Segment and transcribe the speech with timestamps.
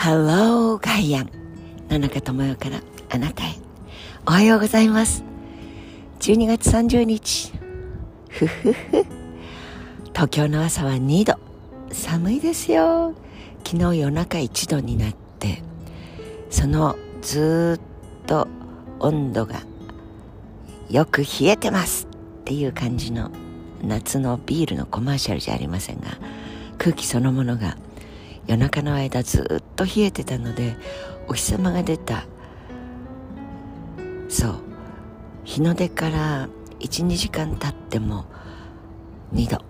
[0.00, 1.30] ハローガイアン。
[1.90, 2.80] 野中智代から
[3.10, 3.54] あなたへ。
[4.26, 5.22] おはようございます。
[6.20, 7.52] 12月30日。
[8.30, 9.06] ふふふ。
[10.14, 11.34] 東京の朝は2度。
[11.92, 13.12] 寒いですよ。
[13.62, 15.62] 昨日夜中1度になって。
[16.48, 17.78] そのず
[18.22, 18.48] っと
[19.00, 19.60] 温度が
[20.88, 22.08] よく冷えてます
[22.40, 23.30] っていう感じの
[23.82, 26.06] 夏のビールのコマーシャルじゃありませんが
[26.78, 27.76] 空気そのものが
[28.46, 30.76] 夜中の間ずっと冷えてたので
[31.28, 32.24] お日様が出た。
[34.28, 34.54] そう。
[35.44, 36.48] 日の出から
[36.80, 38.26] 12時間経っても
[39.32, 39.64] 2度。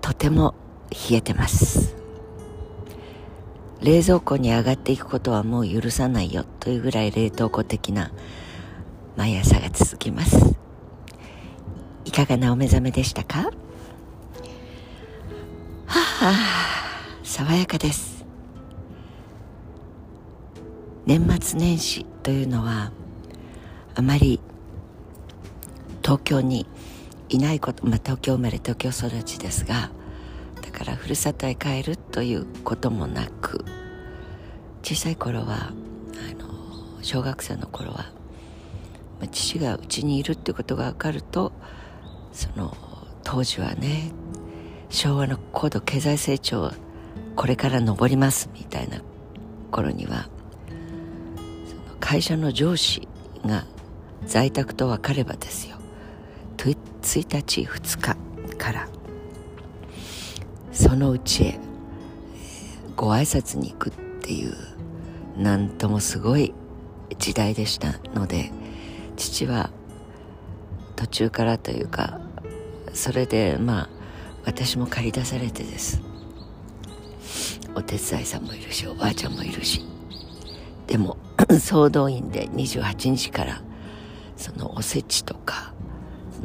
[0.00, 0.54] とても
[0.90, 1.94] 冷えてます。
[3.80, 8.12] 冷蔵庫に上がっていくことはもう許さないよというぐらい冷凍庫的な
[9.16, 10.56] 毎朝が続きます。
[12.04, 13.50] いかがなお目覚めでしたか？
[16.26, 16.32] あ
[17.22, 18.24] 爽やかです。
[21.04, 22.92] 年末年始というのは
[23.94, 24.40] あまり
[26.02, 26.66] 東京に
[27.28, 29.90] いないこと、まあ、東京生まれ東京育ちですが
[30.62, 33.62] だからふるさとへ帰るということもなく
[34.82, 35.72] 小さい頃はあ
[36.42, 37.96] の小学生の頃は、
[39.20, 41.52] まあ、父がうちにいるってことが分かると
[42.32, 42.74] その
[43.24, 44.10] 当時はね
[44.94, 46.70] 昭和の高度経済成長
[47.34, 49.02] これから上りますみたいな
[49.72, 50.28] 頃には
[51.66, 53.08] その会社の上司
[53.44, 53.66] が
[54.24, 55.76] 在宅と分かればですよ。
[56.56, 58.88] 1日2日から
[60.72, 61.60] そのうちへ
[62.94, 63.92] ご挨拶に行くっ
[64.22, 64.54] ていう
[65.36, 66.54] なんともすごい
[67.18, 68.52] 時代でしたので
[69.16, 69.70] 父は
[70.94, 72.20] 途中からというか
[72.92, 74.03] それでまあ
[74.44, 76.00] 私も借り出されてです。
[77.74, 79.82] お手伝いさんもいるしおばあちゃんもいるし。
[80.86, 81.16] でも
[81.60, 83.62] 総動員で28日から
[84.36, 85.72] そのおせちとか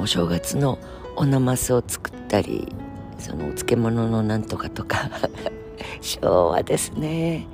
[0.00, 0.78] お正月の
[1.16, 2.74] おなますを作ったり
[3.18, 5.10] そのお漬物のなんとかとか
[6.00, 7.46] 昭和ですね。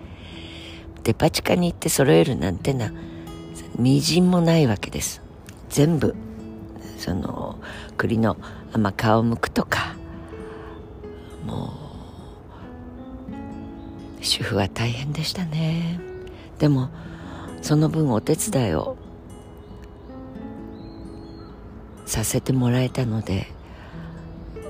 [1.02, 2.92] デパ地下に行って揃えるなんてな
[3.78, 5.20] みじんもないわけです。
[5.68, 6.14] 全部
[6.96, 7.58] その
[7.96, 8.36] 栗の
[8.72, 9.97] 甘皮をむくとか
[11.48, 11.72] も
[14.20, 15.98] う主婦は大変でしたね。
[16.58, 16.90] でも
[17.62, 18.96] その分お手伝いを
[22.04, 23.48] させてもらえたので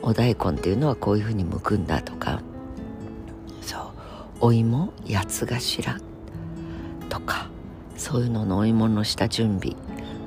[0.02, 2.40] お大根っていうのはこういうふうに剥くんだとか
[3.60, 3.80] そう
[4.40, 6.00] お芋八頭
[7.08, 7.48] とか
[7.96, 9.76] そういうののお芋の下準備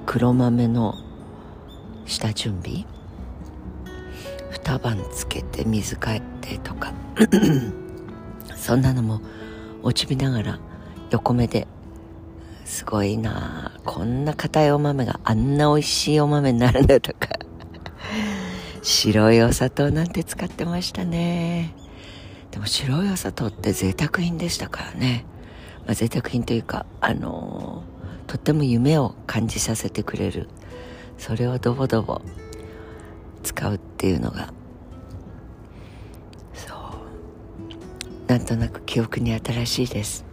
[0.06, 0.96] 黒豆の
[2.06, 2.86] 下準備
[4.64, 6.94] 二晩つけて水替えてとか。
[8.56, 9.22] そんなのも
[9.82, 10.60] 落ちびながら
[11.10, 11.68] 横目で
[12.64, 17.28] すごいなこんな硬いお豆があんな美味しいお豆になるんだとか。
[18.84, 21.74] 白いお砂糖なんて使ってましたね。
[22.52, 25.26] でも白いお砂糖って贅沢品でしたからね、
[25.86, 30.50] まあ、贅沢品というかあのー、とっても夢を感じさせてくれる。
[31.18, 32.22] それをドボドボ
[33.44, 34.52] 使うっていうのが。
[36.56, 36.78] そう。
[38.28, 40.26] なんとなく記憶に新しいです。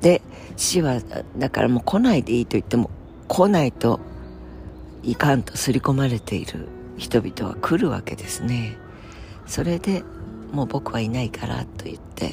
[0.00, 0.22] で
[0.56, 1.00] 死は
[1.36, 2.90] だからもう来ないでいいと言っても
[3.26, 4.00] 来ないと
[5.02, 8.76] いかんと刷り込まれている人々は来るわけですね。
[9.46, 10.04] それで
[10.52, 12.28] もう僕はいないからと言って、え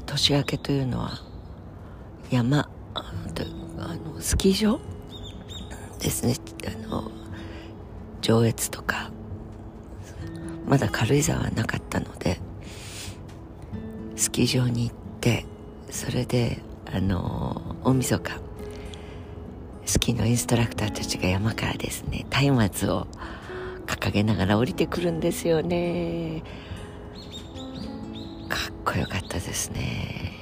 [0.00, 1.20] ー、年明けというのは
[2.30, 4.80] 山あのスキー場
[5.98, 6.34] ですね。
[6.66, 7.10] あの
[8.22, 9.10] 上越とか
[10.66, 12.40] まだ軽井沢はなかったので
[14.16, 15.44] スキー場に行って
[15.90, 16.60] それで
[16.92, 18.40] あの大晦日
[19.84, 23.06] スキーのインストラクターたちが山からですね松明を
[23.86, 26.42] 掲げながら降りてくるんですよね。
[28.48, 30.32] かっこよかったですね。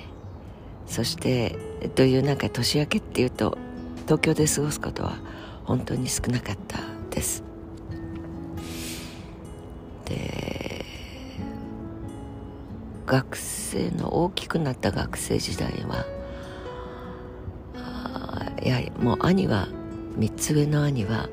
[0.86, 1.58] そして
[1.94, 3.58] というなんか年明けっていうと
[4.04, 5.16] 東京で過ごすことは
[5.64, 6.78] 本当に少なかった
[7.10, 7.42] です。
[10.04, 10.84] で
[13.06, 16.06] 学生の大きくなった学生時代は
[18.62, 19.68] いやもう兄は
[20.18, 21.28] 3つ上の兄は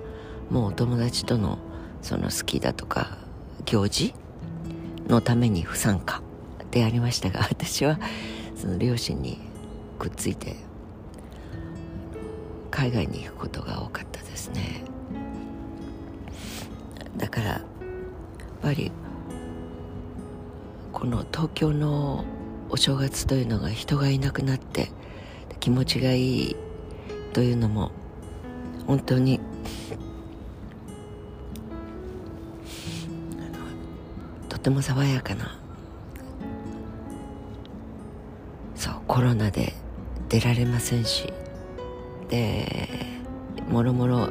[0.49, 1.59] もうお友達との
[2.01, 3.17] その好きだとか
[3.65, 4.13] 行事
[5.07, 6.21] のために不参加
[6.71, 7.99] でありましたが私は
[8.55, 9.39] その両親に
[9.97, 10.55] くっついて
[12.71, 14.83] 海外に行くことが多かったですね。
[17.17, 17.61] だからやっ
[18.61, 18.91] ぱり
[20.91, 22.25] この東京の
[22.69, 24.89] お正月というのが人がいなくなって
[25.59, 26.55] 気持ちがいい
[27.33, 27.91] というのも
[28.87, 29.39] 本当に
[34.47, 35.57] とても爽やかな
[38.75, 39.73] そうコロナで
[40.29, 41.33] 出られませんし
[42.31, 42.97] で
[43.69, 44.29] もろもろ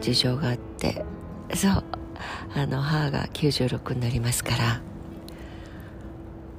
[0.00, 1.04] 事情があって
[1.54, 1.84] そう
[2.54, 4.80] あの母が96になりますから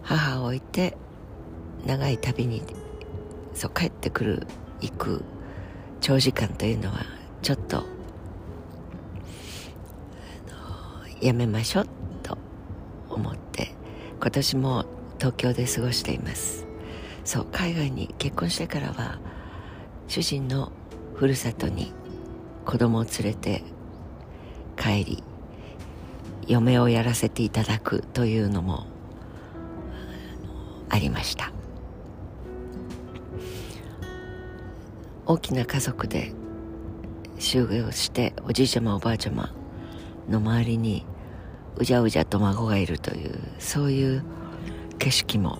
[0.03, 0.98] 母を置いて
[1.86, 2.63] 長い旅に
[3.53, 4.48] そう帰ってくる
[4.80, 5.24] 行く
[6.00, 7.01] 長時間というのは
[7.42, 7.83] ちょっと
[11.19, 11.88] やめましょう
[12.24, 12.38] と
[13.09, 13.75] 思って
[14.19, 14.86] 今年も
[15.19, 16.65] 東京で過ごしています。
[17.24, 19.19] そう海外に結婚してからは
[20.12, 20.74] 主人の
[21.16, 21.94] ふるさとに
[22.66, 23.63] 子供を連れて
[24.75, 25.24] 帰り
[26.46, 28.88] 嫁をやらせていただくというのも
[30.90, 31.54] ありました。
[35.25, 36.34] 大きな家族で
[37.40, 39.54] 集合しておじいちゃまおばあちゃま
[40.28, 41.06] の周りに
[41.78, 44.25] うじゃうじゃと孫がいるというそういう
[45.00, 45.60] 景色も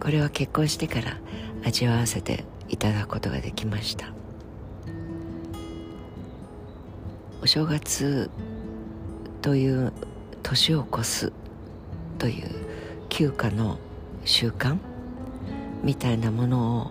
[0.00, 1.18] これは結婚してから
[1.62, 4.12] 味わわせていただくことができました。
[7.42, 8.30] お正月
[9.40, 9.92] という
[10.44, 11.32] 年を越す
[12.18, 12.48] という
[13.08, 13.78] 休暇の
[14.24, 14.78] 習慣
[15.82, 16.90] みたいなものを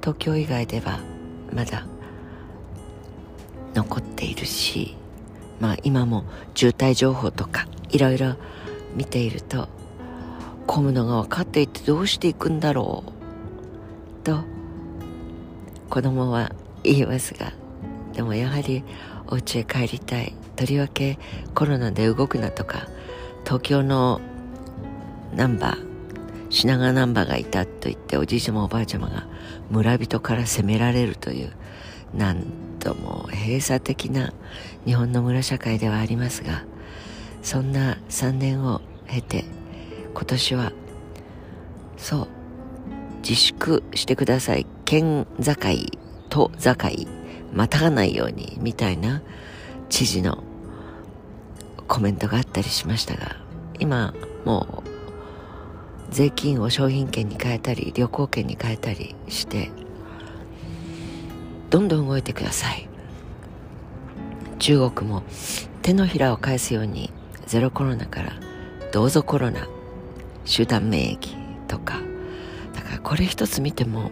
[0.00, 1.00] 東京以外では
[1.52, 1.86] まだ
[3.74, 4.96] 残っているし
[5.58, 6.24] まあ今も
[6.54, 8.36] 渋滞情報とかいろいろ
[8.94, 9.68] 見ていると
[10.68, 13.17] 混むのが分かっていてどうしていくんだろう
[14.18, 14.44] と
[15.90, 17.52] 子供は言いますが
[18.12, 18.84] でもやはり
[19.28, 21.18] お家へ帰りたいとりわけ
[21.54, 22.88] コロナで動くなとか
[23.44, 24.20] 東京の
[25.34, 25.88] ナンバー
[26.50, 29.26] 品川ナンバーがいたと言っておじいちゃまおばあちゃまが
[29.70, 31.52] 村人から責められるという
[32.14, 32.42] なん
[32.78, 34.32] とも閉鎖的な
[34.86, 36.64] 日本の村社会ではありますが
[37.42, 39.44] そんな3年を経て
[40.14, 40.72] 今年は
[41.96, 42.37] そう
[43.22, 44.66] 自粛してください。
[44.84, 45.54] 県境
[46.28, 46.74] と境
[47.52, 49.22] またがないようにみたいな。
[49.88, 50.44] 知事の
[51.86, 53.36] コメントがあったりしましたが。
[53.78, 54.12] 今
[54.44, 54.88] もう
[56.10, 59.70] 税金を商品券に変えたり旅行券に変えたりして
[61.70, 62.88] どんどん動いてください。
[64.58, 65.22] 中国も
[65.82, 67.12] 手のひらを返すように
[67.46, 68.32] ゼロコロナから
[68.92, 69.68] どうぞコロナ
[70.44, 72.00] 集団免疫とか
[72.88, 74.10] からこれ一つ見ても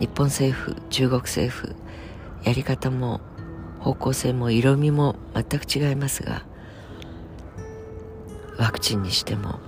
[0.00, 1.74] 日本政府中国政府
[2.42, 3.20] やり方も
[3.80, 6.44] 方向性も色味も全く違いますが
[8.58, 9.60] ワクチンにしても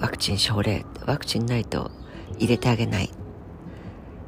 [0.00, 1.90] ワクチン奨励ワクチンないと
[2.38, 3.10] 入れてあげない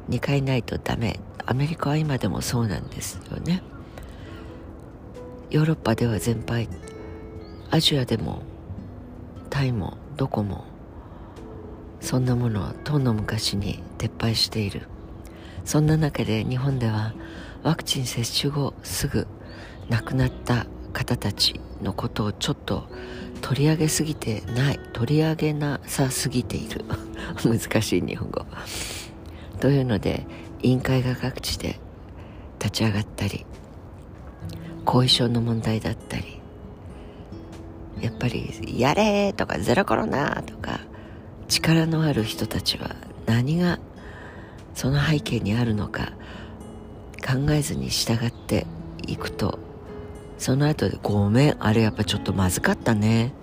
[0.09, 3.63] 2回ないとダメアメリカは今でもそうなんですよね。
[5.49, 6.67] ヨーロッパでは全廃
[7.71, 8.41] アジアでも
[9.49, 10.65] タイもどこも
[12.01, 14.87] そんなものはとうの昔に撤廃している
[15.65, 17.13] そんな中で日本では
[17.63, 19.27] ワクチン接種後すぐ
[19.89, 22.87] 亡くなった方たちのことをちょっと
[23.41, 26.85] 取り上げすぎてない取り上げなさすぎている
[27.43, 28.45] 難しい日本語
[29.59, 30.25] というので
[30.61, 31.79] 委員会が各地で
[32.59, 33.45] 立ち上がったり
[34.85, 36.41] 後遺症の問題だったり
[38.01, 40.79] やっぱり「やれ!」とか「ゼロコロナ!」とか
[41.47, 43.79] 力のある人たちは何が
[44.73, 46.11] その背景にあるのか
[47.25, 48.65] 考えずに従って
[49.05, 49.59] いくと。
[50.37, 51.57] その後でごめん。
[51.59, 53.33] あれやっぱちょっとまずかったね。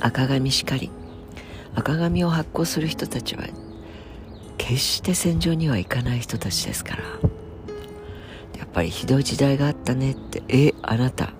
[0.00, 0.90] 赤紙しかり。
[1.74, 3.44] 赤紙を発行する人たちは
[4.58, 7.04] 決して戦場には行かない人たちですから。
[8.58, 11.32] やっぱりひどい時代があったねってえあなた。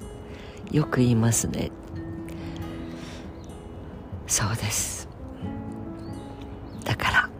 [0.70, 1.69] よく言いますね。
[4.30, 5.08] そうです。
[6.84, 7.30] だから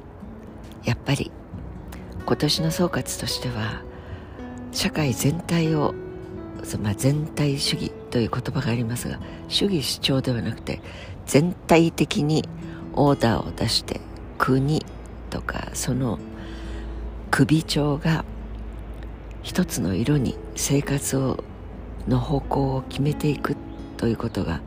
[0.84, 1.30] やっぱり
[2.26, 3.82] 今年の総括としては
[4.72, 5.94] 社会全体を、
[6.82, 10.80] まあ、全体主義という言葉がありますが主義主張ではなくて
[11.26, 12.44] 全体的に
[12.92, 14.00] オーダーを出して
[14.36, 14.84] 国
[15.30, 16.18] とかその
[17.30, 18.24] 首長が
[19.42, 21.44] 一つの色に生活を
[22.08, 23.56] の方向を決めていく
[23.96, 24.60] ということが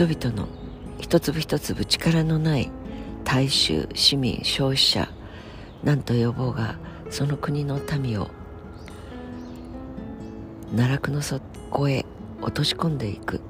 [0.00, 0.48] 人々の
[0.98, 2.70] 一粒一粒力のない
[3.22, 5.10] 大衆市民消費者
[5.84, 6.78] なんと呼ぼうが
[7.10, 8.30] その国の民を
[10.70, 12.06] 奈落の底へ
[12.40, 13.42] 落とし込んでいく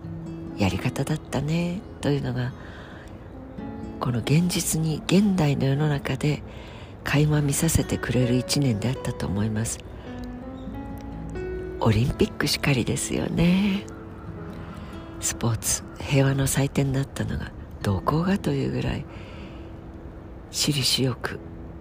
[0.58, 2.52] やり方だったねというのが
[4.00, 6.42] この現実に現代の世の中で
[7.04, 9.78] 垣間見させてくれる一年であったと思います。
[11.78, 13.99] オリンピックしかりですよね。
[15.20, 19.04] スポーツ平和の祭典だったのがどこがというぐらい
[20.50, 21.38] 私利私欲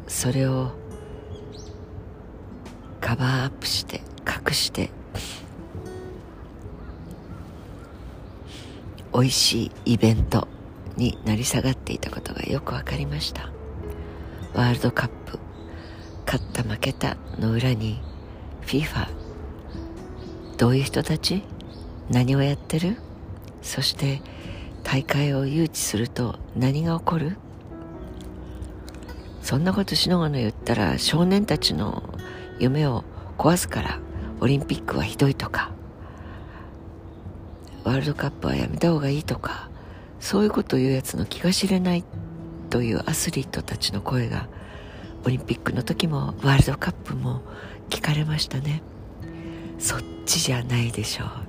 [0.07, 0.71] それを
[3.01, 4.91] カバーアップして隠して
[9.13, 10.47] 美味しいイベント
[10.95, 13.49] になり下がっていたことがよく分かりました。
[14.53, 15.39] ワールドカップ
[16.25, 18.01] 勝った負けたの裏に
[18.65, 19.07] FIFA
[20.57, 21.43] どういう人たち？
[22.09, 22.97] 何をやってる？
[23.69, 24.23] そして
[24.83, 27.37] 大会を誘致すると何が起こる？
[29.43, 32.01] そんなことしのがの言ったら少年たちの
[32.57, 33.03] 夢を
[33.37, 33.99] 壊すから
[34.41, 35.71] オリンピックはひどいとか
[37.83, 39.69] ワールドカップはやめた方がいいとか
[40.19, 42.03] そういうことを言うやつの気が知れない
[42.71, 44.49] というアスリートたちの声が
[45.25, 47.43] オリンピックの時もワールドカップも
[47.89, 48.81] 聞かれましたね。
[49.77, 51.48] そっちじゃないでしょう。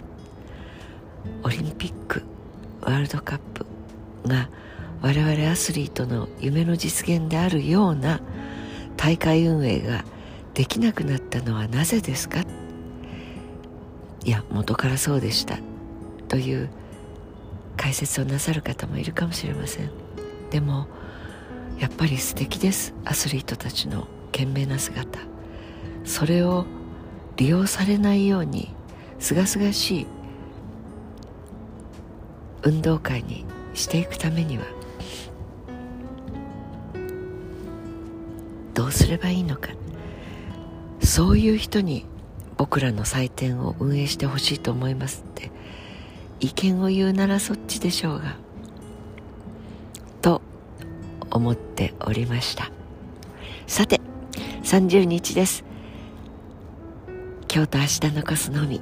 [1.43, 2.23] オリンピック
[2.81, 3.67] ワールドカップ
[4.27, 4.49] が
[5.03, 8.21] 我々アスリートの夢の実現であるような
[8.97, 10.05] 大会運営が
[10.55, 12.45] できなくなったのはなぜですか
[14.25, 15.59] いや元からそうでした
[16.29, 16.69] という
[17.77, 19.91] 解説をなさる方もいるかもしれません。
[20.51, 20.87] でも
[21.79, 22.93] やっぱり素敵です。
[23.07, 25.19] アスリートたちの懸命な姿。
[26.05, 26.67] それを
[27.37, 28.75] 利用されないように
[29.19, 30.07] すがすがしい
[32.63, 34.65] 運動会にしていくためには
[38.75, 39.71] どうすればいいのか。
[41.03, 42.07] そういう人に
[42.57, 45.51] 僕らの祭典を運営してほしいと思いますって
[46.41, 48.37] 意見を言うならそっちでしょうが
[50.23, 50.43] と
[51.31, 52.71] 思っておりました。
[53.67, 54.01] さて
[54.63, 55.65] 30日です。
[57.53, 58.81] 今日と明日残すのみ。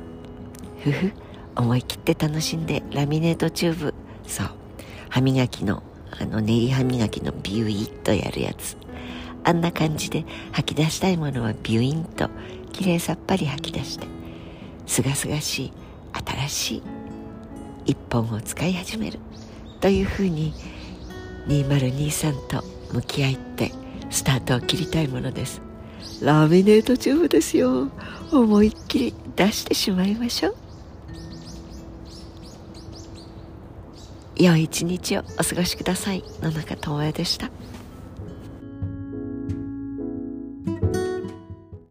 [0.85, 1.28] ふふ。
[1.57, 3.95] 思い切って楽しんでラミネートチューブ。
[4.27, 4.47] そう。
[5.09, 8.77] 歯磨きのあの練り歯磨きのビューイッとやるやつ。
[9.45, 12.29] あんな感じで吐き出したいものはビューインと
[12.73, 14.07] きれいさっぱり吐き出して。
[14.87, 15.73] すがすがしい
[16.13, 16.83] 新しい
[17.87, 19.19] 一本を使い始める。
[19.81, 20.55] というふうに
[21.47, 23.73] 2023と向き合って
[24.11, 25.63] スタートを切りたいものです。
[26.23, 27.89] ラミネートチューブですよ。
[28.33, 30.68] 思いっきり出してしまいましょう。
[34.39, 36.23] 良い一日をお過ごしください。
[36.41, 37.51] 野中智恵でした。